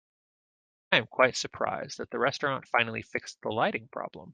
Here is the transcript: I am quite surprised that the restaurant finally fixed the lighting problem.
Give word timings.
I 0.91 0.97
am 0.97 1.05
quite 1.07 1.37
surprised 1.37 1.99
that 1.99 2.09
the 2.09 2.17
restaurant 2.19 2.67
finally 2.67 3.01
fixed 3.03 3.39
the 3.43 3.49
lighting 3.49 3.87
problem. 3.87 4.29